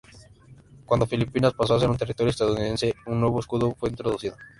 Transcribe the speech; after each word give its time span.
Cuando 0.83 1.05
Filipinas 1.05 1.53
pasó 1.53 1.75
a 1.75 1.79
ser 1.79 1.95
territorio 1.95 2.31
estadounidense, 2.31 2.95
un 3.05 3.19
nuevo 3.21 3.39
escudo 3.39 3.75
fue 3.75 3.89
introducido. 3.91 4.35